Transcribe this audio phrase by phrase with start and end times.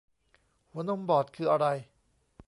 [0.71, 1.65] หัวนมบอดคืออะไร